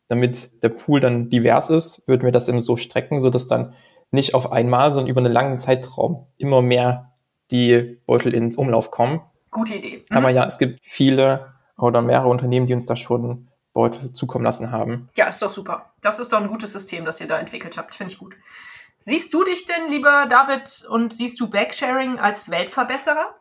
[0.08, 3.74] Damit der Pool dann divers ist, würden wir das eben so strecken, so dass dann
[4.10, 7.12] nicht auf einmal, sondern über einen langen Zeitraum immer mehr
[7.50, 9.20] die Beutel ins Umlauf kommen.
[9.50, 10.04] Gute Idee.
[10.08, 10.16] Mhm.
[10.16, 14.70] Aber ja, es gibt viele oder mehrere Unternehmen, die uns da schon Beutel zukommen lassen
[14.70, 15.08] haben.
[15.16, 15.92] Ja, ist doch super.
[16.00, 17.94] Das ist doch ein gutes System, das ihr da entwickelt habt.
[17.94, 18.34] Finde ich gut.
[18.98, 23.34] Siehst du dich denn, lieber David, und siehst du Backsharing als Weltverbesserer?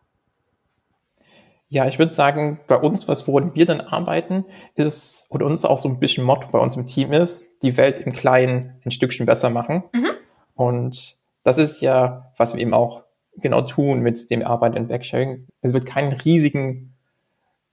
[1.73, 5.79] Ja, ich würde sagen, bei uns, was woran wir dann arbeiten, ist, oder uns auch
[5.79, 9.25] so ein bisschen Motto bei uns im Team ist, die Welt im Kleinen ein Stückchen
[9.25, 9.83] besser machen.
[9.91, 10.11] Mhm.
[10.53, 13.01] Und das ist ja, was wir eben auch
[13.37, 15.47] genau tun mit dem Arbeiten in Backsharing.
[15.61, 16.93] Es wird keinen riesigen,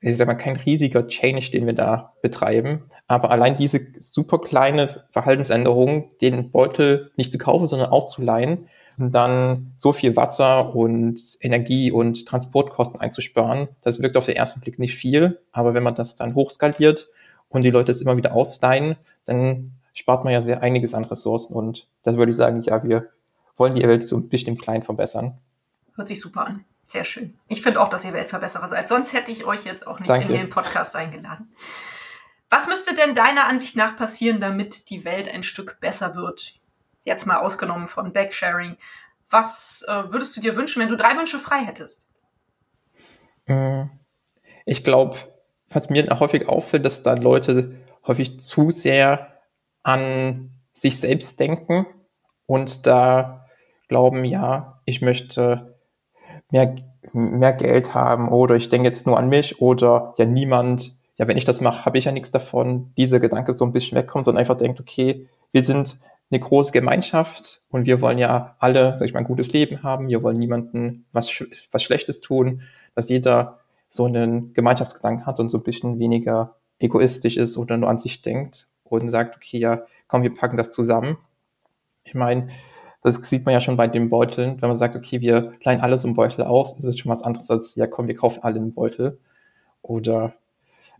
[0.00, 2.84] ich sag mal, kein riesiger Change, den wir da betreiben.
[3.06, 8.68] Aber allein diese super kleine Verhaltensänderung, den Beutel nicht zu kaufen, sondern auszuleihen, und
[9.08, 14.78] dann so viel Wasser und Energie und Transportkosten einzusparen, das wirkt auf den ersten Blick
[14.78, 15.40] nicht viel.
[15.52, 17.08] Aber wenn man das dann hochskaliert
[17.48, 21.54] und die Leute es immer wieder ausleihen, dann spart man ja sehr einiges an Ressourcen.
[21.54, 23.08] Und das würde ich sagen, ja, wir
[23.56, 25.38] wollen die Welt so ein bisschen im Kleinen verbessern.
[25.94, 26.64] Hört sich super an.
[26.86, 27.38] Sehr schön.
[27.48, 28.88] Ich finde auch, dass ihr Weltverbesserer seid.
[28.88, 30.32] Sonst hätte ich euch jetzt auch nicht Danke.
[30.32, 31.52] in den Podcast eingeladen.
[32.48, 36.59] Was müsste denn deiner Ansicht nach passieren, damit die Welt ein Stück besser wird?
[37.04, 38.76] Jetzt mal ausgenommen von Backsharing,
[39.30, 42.06] was äh, würdest du dir wünschen, wenn du drei Wünsche frei hättest?
[43.46, 43.84] Mm,
[44.66, 45.16] ich glaube,
[45.68, 49.40] was mir häufig auffällt, dass da Leute häufig zu sehr
[49.82, 51.86] an sich selbst denken
[52.46, 53.46] und da
[53.88, 55.76] glauben, ja, ich möchte
[56.50, 56.74] mehr,
[57.12, 61.36] mehr Geld haben oder ich denke jetzt nur an mich oder ja, niemand, ja, wenn
[61.36, 64.40] ich das mache, habe ich ja nichts davon, dieser Gedanke so ein bisschen wegkommt, sondern
[64.40, 65.98] einfach denkt, okay, wir sind
[66.30, 70.08] eine große Gemeinschaft und wir wollen ja alle, sag ich mal, ein gutes Leben haben.
[70.08, 72.62] Wir wollen niemanden was, was Schlechtes tun,
[72.94, 77.90] dass jeder so einen Gemeinschaftsgedanken hat und so ein bisschen weniger egoistisch ist oder nur
[77.90, 81.18] an sich denkt und sagt, okay, ja, komm, wir packen das zusammen.
[82.04, 82.48] Ich meine,
[83.02, 85.98] das sieht man ja schon bei den Beuteln, wenn man sagt, okay, wir leihen alle
[85.98, 88.74] so einen Beutel aus, ist schon was anderes als, ja, komm, wir kaufen alle einen
[88.74, 89.18] Beutel.
[89.82, 90.34] Oder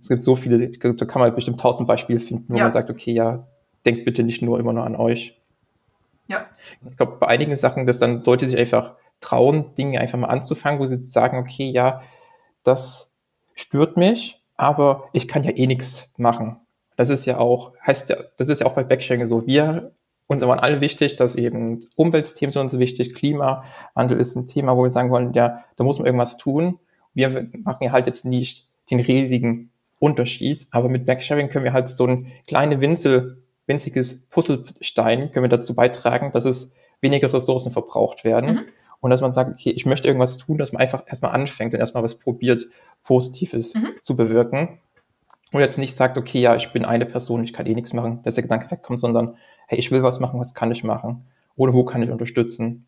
[0.01, 2.65] es gibt so viele, da kann man bestimmt tausend Beispiele finden, wo ja.
[2.65, 3.47] man sagt, okay, ja,
[3.85, 5.41] denkt bitte nicht nur immer nur an euch.
[6.29, 6.47] Ja.
[6.89, 10.81] Ich glaube, bei einigen Sachen, dass dann Leute sich einfach trauen, Dinge einfach mal anzufangen,
[10.81, 12.03] wo sie sagen, okay, ja,
[12.63, 13.13] das
[13.55, 16.57] stört mich, aber ich kann ja eh nichts machen.
[16.97, 19.47] Das ist ja auch, heißt ja, das ist ja auch bei Backsharing so.
[19.47, 19.93] Wir,
[20.27, 24.83] uns waren alle wichtig, dass eben Umweltthemen sind uns wichtig, Klimawandel ist ein Thema, wo
[24.83, 26.79] wir sagen wollen, ja, da muss man irgendwas tun.
[27.15, 31.89] Wir machen ja halt jetzt nicht den riesigen Unterschied, aber mit Backsharing können wir halt
[31.89, 38.25] so ein kleine Winzel winziges Puzzlestein können wir dazu beitragen, dass es weniger Ressourcen verbraucht
[38.25, 38.55] werden.
[38.55, 38.63] Mhm.
[39.01, 41.81] Und dass man sagt, okay, ich möchte irgendwas tun, dass man einfach erstmal anfängt und
[41.81, 42.67] erstmal was probiert,
[43.03, 43.93] Positives mhm.
[44.03, 44.81] zu bewirken.
[45.53, 48.23] Und jetzt nicht sagt, okay, ja, ich bin eine Person, ich kann eh nichts machen,
[48.25, 49.37] dass der Gedanke wegkommt, sondern,
[49.69, 51.25] hey, ich will was machen, was kann ich machen?
[51.57, 52.87] Oder wo kann ich unterstützen?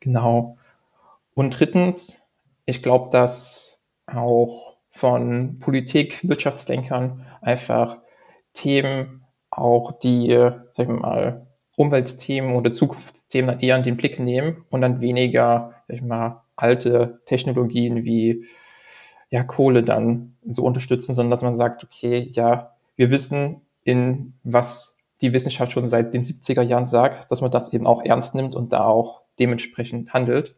[0.00, 0.58] Genau.
[1.34, 2.26] Und drittens,
[2.66, 7.98] ich glaube, dass auch von Politik, Wirtschaftsdenkern einfach
[8.52, 10.28] Themen auch die,
[10.72, 15.74] sag ich mal, Umweltthemen oder Zukunftsthemen dann eher in den Blick nehmen und dann weniger,
[15.88, 18.44] sag ich mal, alte Technologien wie
[19.30, 24.98] ja, Kohle dann so unterstützen, sondern dass man sagt, okay, ja, wir wissen, in was
[25.20, 28.54] die Wissenschaft schon seit den 70er Jahren sagt, dass man das eben auch ernst nimmt
[28.54, 30.54] und da auch dementsprechend handelt.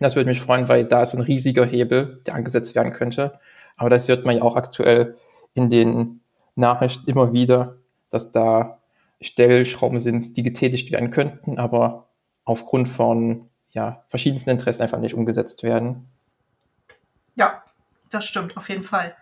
[0.00, 3.38] Das würde mich freuen, weil da ist ein riesiger Hebel, der angesetzt werden könnte.
[3.76, 5.16] Aber das hört man ja auch aktuell
[5.54, 6.20] in den
[6.56, 7.76] Nachricht immer wieder,
[8.10, 8.80] dass da
[9.20, 12.08] Stellschrauben sind, die getätigt werden könnten, aber
[12.44, 16.08] aufgrund von ja, verschiedensten Interessen einfach nicht umgesetzt werden.
[17.34, 17.62] Ja,
[18.10, 19.14] das stimmt, auf jeden Fall.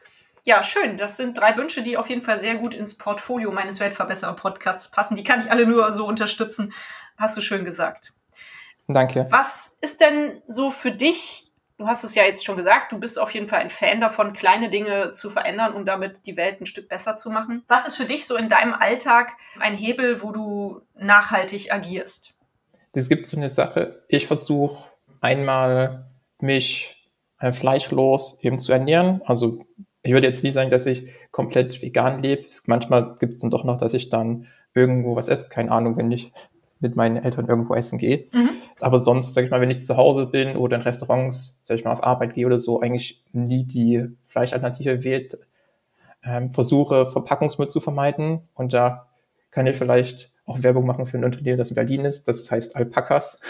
[0.47, 0.99] Ja, schön.
[0.99, 5.15] Das sind drei Wünsche, die auf jeden Fall sehr gut ins Portfolio meines Weltverbesserer-Podcasts passen.
[5.15, 6.73] Die kann ich alle nur so unterstützen.
[7.17, 8.13] Hast du schön gesagt.
[8.87, 9.27] Danke.
[9.31, 13.19] Was ist denn so für dich du hast es ja jetzt schon gesagt, du bist
[13.19, 16.67] auf jeden Fall ein Fan davon, kleine Dinge zu verändern, um damit die Welt ein
[16.67, 17.63] Stück besser zu machen.
[17.69, 22.35] Was ist für dich so in deinem Alltag ein Hebel, wo du nachhaltig agierst?
[22.93, 26.11] Es gibt so eine Sache, ich versuche einmal
[26.41, 27.11] mich
[27.41, 29.21] äh, fleischlos eben zu ernähren.
[29.25, 29.65] Also
[30.03, 32.47] ich würde jetzt nicht sagen, dass ich komplett vegan lebe.
[32.67, 35.49] Manchmal gibt es dann doch noch, dass ich dann irgendwo was esse.
[35.49, 36.33] Keine Ahnung, wenn ich
[36.81, 38.27] mit meinen Eltern irgendwo essen gehe.
[38.33, 38.51] Mhm.
[38.81, 41.85] Aber sonst, sag ich mal, wenn ich zu Hause bin oder in Restaurants, sag ich
[41.85, 45.39] mal, auf Arbeit gehe oder so, eigentlich nie die Fleischalternative wählt,
[46.25, 48.41] ähm, versuche Verpackungsmüll zu vermeiden.
[48.55, 49.07] Und da
[49.51, 52.29] kann ich vielleicht auch Werbung machen für ein Unternehmen, das in Berlin ist.
[52.29, 53.41] Das heißt Alpakas.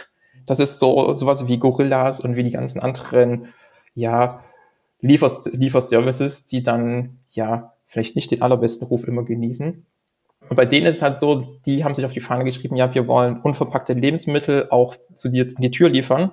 [0.46, 3.48] Das ist so sowas wie Gorillas und wie die ganzen anderen,
[3.94, 4.44] ja,
[5.00, 9.86] Liefers Lieferservices, die dann ja vielleicht nicht den allerbesten Ruf immer genießen.
[10.48, 12.94] Und bei denen ist es halt so, die haben sich auf die Fahne geschrieben, ja,
[12.94, 16.32] wir wollen unverpackte Lebensmittel auch zu dir an die Tür liefern.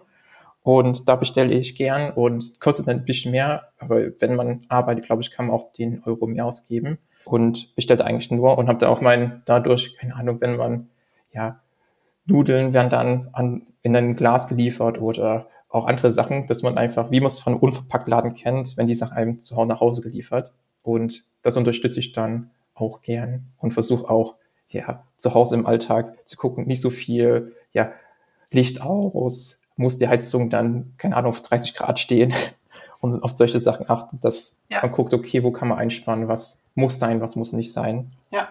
[0.64, 3.70] Und da bestelle ich gern und kostet ein bisschen mehr.
[3.80, 7.00] Aber wenn man arbeitet, glaube ich, kann man auch den Euro mehr ausgeben.
[7.26, 10.90] Und bestellt eigentlich nur und habe dann auch mein, dadurch, keine Ahnung, wenn man,
[11.32, 11.62] ja,
[12.26, 17.12] Nudeln werden dann an, in ein Glas geliefert oder auch andere Sachen, dass man einfach,
[17.12, 20.02] wie man es von einem Unverpacktladen kennt, wenn die Sachen einem zu Hause nach Hause
[20.02, 20.52] geliefert.
[20.84, 24.36] Und das unterstütze ich dann auch gern und versuche auch,
[24.70, 27.92] ja, zu Hause im Alltag zu gucken, nicht so viel, ja,
[28.52, 32.34] Licht aus, muss die Heizung dann, keine Ahnung, auf 30 Grad stehen
[33.02, 34.82] und auf solche Sachen achten, dass ja.
[34.82, 38.12] man guckt, okay, wo kann man einsparen, was muss sein, was muss nicht sein.
[38.32, 38.50] Ja.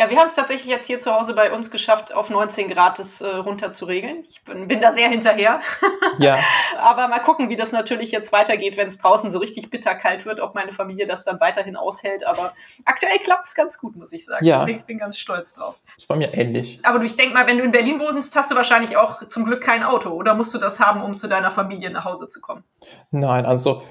[0.00, 2.98] Ja, wir haben es tatsächlich jetzt hier zu Hause bei uns geschafft, auf 19 Grad
[2.98, 4.24] das äh, runter zu regeln.
[4.26, 5.60] Ich bin, bin da sehr hinterher.
[6.18, 6.38] Ja.
[6.78, 10.40] Aber mal gucken, wie das natürlich jetzt weitergeht, wenn es draußen so richtig bitterkalt wird,
[10.40, 12.26] ob meine Familie das dann weiterhin aushält.
[12.26, 12.52] Aber
[12.84, 14.44] aktuell klappt es ganz gut, muss ich sagen.
[14.44, 14.66] Ja.
[14.66, 15.80] Ich bin ganz stolz drauf.
[15.96, 16.80] ist bei mir ähnlich.
[16.82, 19.44] Aber du, ich denke mal, wenn du in Berlin wohnst, hast du wahrscheinlich auch zum
[19.44, 20.10] Glück kein Auto.
[20.10, 22.64] Oder musst du das haben, um zu deiner Familie nach Hause zu kommen?
[23.10, 23.82] Nein, also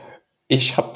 [0.48, 0.94] ich habe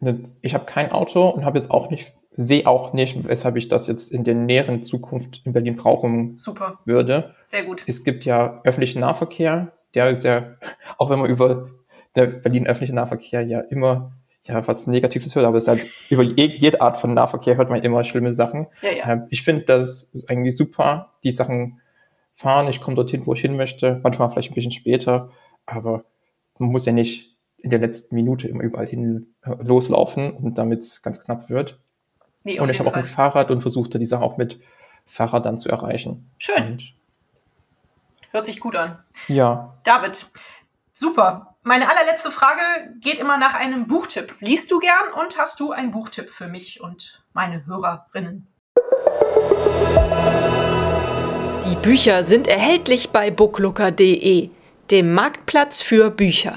[0.00, 3.68] ne, ich habe kein Auto und habe jetzt auch nicht sehe auch nicht, weshalb ich
[3.68, 7.34] das jetzt in der näheren Zukunft in Berlin brauchen Super, würde.
[7.46, 7.84] sehr gut.
[7.86, 10.56] Es gibt ja öffentlichen Nahverkehr, der ist ja,
[10.98, 11.70] auch wenn man über
[12.16, 14.12] den Berlin öffentlichen Nahverkehr ja immer
[14.46, 17.82] ja, was Negatives hört, aber es ist halt über jede Art von Nahverkehr hört man
[17.82, 18.66] immer schlimme Sachen.
[18.82, 19.12] Ja, ja.
[19.12, 21.80] Ähm, Ich finde das eigentlich super, die Sachen
[22.34, 25.30] fahren, ich komme dorthin, wo ich hin möchte, manchmal vielleicht ein bisschen später,
[25.66, 26.04] aber
[26.58, 30.80] man muss ja nicht in der letzten Minute immer überall hin äh, loslaufen und damit
[30.80, 31.80] es ganz knapp wird.
[32.44, 33.04] Nee, und ich habe auch ein.
[33.04, 34.60] Fahrrad und versuchte die Sache auch mit
[35.06, 36.30] Fahrrad dann zu erreichen.
[36.38, 36.94] Schön, Und
[38.30, 38.98] hört sich gut an.
[39.28, 40.26] ja, David,
[40.92, 41.56] super.
[41.62, 42.60] Meine allerletzte Frage
[43.00, 44.34] geht immer nach einem Buchtipp.
[44.40, 48.46] Liest du gern und hast du einen Buchtipp für mich und meine Hörerinnen?
[51.66, 54.50] Die Bücher sind erhältlich bei booklooker.de,
[54.90, 56.54] dem Marktplatz für Bücher.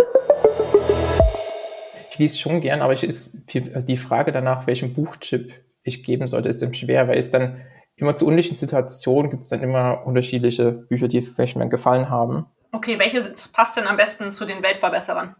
[2.11, 5.53] ich lese schon gern, aber ich ist die Frage danach, welchen Buchtipp
[5.87, 7.61] ich geben sollte, ist dann schwer, weil es dann
[7.95, 12.45] immer zu unterschiedlichen Situationen gibt es dann immer unterschiedliche Bücher, die vielleicht mir gefallen haben.
[12.71, 15.35] Okay, welches passt denn am besten zu den Weltverbesserern?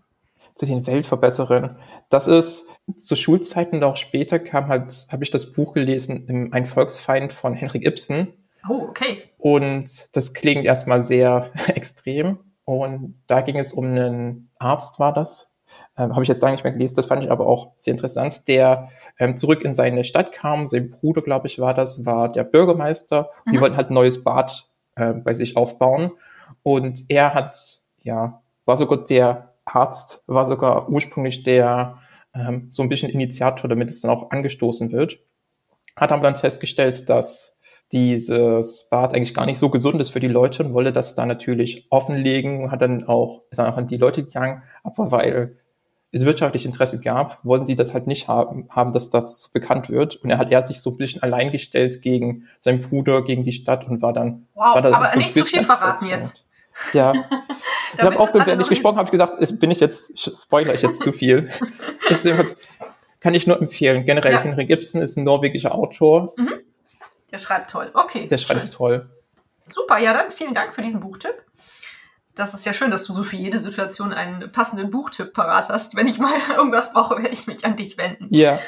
[0.58, 1.78] zu den Weltverbesserern.
[2.10, 6.66] Das ist zu Schulzeiten und auch später kam halt, habe ich das Buch gelesen, Ein
[6.66, 8.34] Volksfeind von Henrik Ibsen.
[8.68, 9.24] Oh, okay.
[9.38, 12.40] Und das klingt erstmal sehr extrem.
[12.66, 15.52] Und da ging es um einen Arzt, war das.
[15.98, 18.48] Ähm, habe ich jetzt lange nicht mehr gelesen, das fand ich aber auch sehr interessant,
[18.48, 20.66] der ähm, zurück in seine Stadt kam.
[20.68, 23.30] Sein Bruder, glaube ich, war das, war der Bürgermeister.
[23.46, 23.62] Und Die Mhm.
[23.62, 26.12] wollten halt ein neues Bad äh, bei sich aufbauen.
[26.64, 27.58] Und er hat,
[28.02, 31.98] ja, war sogar der Arzt, war sogar ursprünglich der
[32.34, 35.20] ähm, so ein bisschen Initiator, damit es dann auch angestoßen wird.
[35.96, 37.57] Hat aber dann festgestellt, dass
[37.92, 41.28] dieses Bad eigentlich gar nicht so gesund ist für die Leute und wollte das dann
[41.28, 45.58] natürlich offenlegen, hat dann auch, ist dann auch an die Leute gegangen, aber weil
[46.12, 49.90] es wirtschaftlich Interesse gab, wollten sie das halt nicht haben, haben, dass das so bekannt
[49.90, 50.16] wird.
[50.18, 53.44] Und er hat, er hat sich so ein bisschen allein gestellt gegen seinen Bruder, gegen
[53.44, 54.48] die Stadt und war dann.
[54.54, 56.44] Wow, war dann aber so nicht zu viel bisschen als verraten jetzt.
[56.94, 57.14] Ja.
[57.94, 60.82] ich habe auch, noch ich gesprochen habe, ich gedacht, es bin ich jetzt, spoiler ich
[60.82, 61.50] jetzt zu viel.
[62.10, 62.56] ist jedenfalls,
[63.20, 64.06] kann ich nur empfehlen.
[64.06, 64.42] Generell, Ja.
[64.42, 66.34] Henrik Ibsen ist ein norwegischer Autor,
[67.32, 67.92] Der schreibt toll.
[67.94, 68.28] Okay.
[68.28, 68.76] der schreibt schön.
[68.76, 69.10] toll.
[69.70, 71.36] Super, ja, dann vielen Dank für diesen Buchtipp.
[72.36, 75.96] Das ist ja schön, dass du so für jede Situation einen passenden Buchtipp parat hast.
[75.96, 78.28] Wenn ich mal irgendwas brauche, werde ich mich an dich wenden.
[78.30, 78.60] Ja,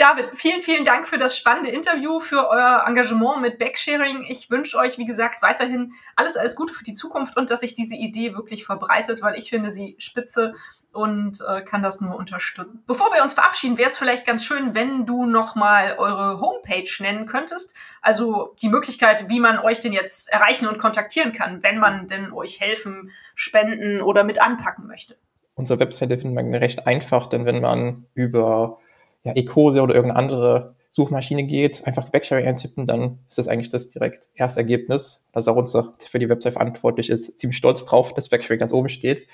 [0.00, 4.24] David, vielen, vielen Dank für das spannende Interview, für euer Engagement mit Backsharing.
[4.26, 7.74] Ich wünsche euch, wie gesagt, weiterhin alles, alles Gute für die Zukunft und dass sich
[7.74, 10.54] diese Idee wirklich verbreitet, weil ich finde sie spitze
[10.94, 12.82] und äh, kann das nur unterstützen.
[12.86, 17.26] Bevor wir uns verabschieden, wäre es vielleicht ganz schön, wenn du nochmal eure Homepage nennen
[17.26, 17.74] könntest.
[18.00, 22.32] Also die Möglichkeit, wie man euch denn jetzt erreichen und kontaktieren kann, wenn man denn
[22.32, 25.18] euch helfen, spenden oder mit anpacken möchte.
[25.56, 28.78] unsere Webseite findet man recht einfach, denn wenn man über
[29.24, 33.88] ja, Ecose oder irgendeine andere Suchmaschine geht, einfach Backsharing eintippen, dann ist das eigentlich das
[33.90, 35.24] direkt erste Ergebnis.
[35.32, 38.58] Das ist auch unser, der für die Website verantwortlich ist, ziemlich stolz drauf, dass Backsharing
[38.58, 39.28] ganz oben steht.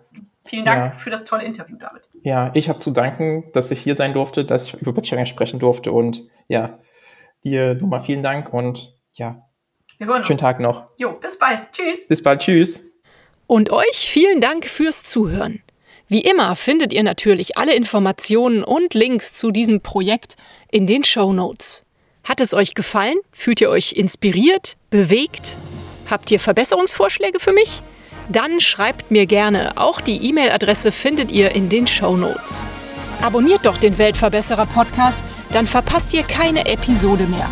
[0.44, 0.90] Vielen Dank Ja.
[0.90, 2.10] für das tolle Interview, David.
[2.24, 5.60] ja, ich habe zu danken, dass ich hier sein durfte, dass ich über Backcharing sprechen
[5.60, 6.80] durfte und ja,
[7.44, 9.46] dir nochmal vielen Dank und ja,
[10.02, 10.42] Wir hören schönen uns.
[10.42, 10.88] Tag noch.
[10.96, 11.60] Jo, bis bald.
[11.70, 12.08] Tschüss.
[12.08, 12.82] Bis bald, tschüss.
[13.46, 15.62] Und euch vielen Dank fürs Zuhören.
[16.08, 20.34] Wie immer findet ihr natürlich alle Informationen und Links zu diesem Projekt
[20.72, 21.84] in den Show Notes.
[22.24, 23.14] Hat es euch gefallen?
[23.30, 25.56] Fühlt ihr euch inspiriert, bewegt?
[26.10, 27.80] Habt ihr Verbesserungsvorschläge für mich?
[28.28, 29.76] Dann schreibt mir gerne.
[29.76, 32.66] Auch die E-Mail-Adresse findet ihr in den Show Notes.
[33.22, 35.20] Abonniert doch den Weltverbesserer Podcast,
[35.52, 37.48] dann verpasst ihr keine Episode mehr.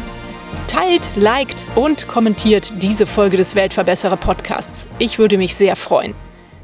[0.71, 4.87] Teilt, liked und kommentiert diese Folge des Weltverbesserer Podcasts.
[5.01, 6.15] Ich würde mich sehr freuen.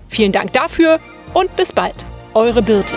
[0.06, 1.00] Vielen Dank dafür
[1.34, 2.06] und bis bald.
[2.32, 2.94] Eure Birte.